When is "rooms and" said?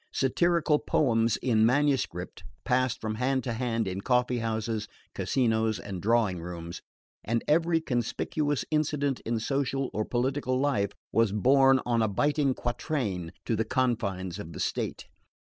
6.41-7.43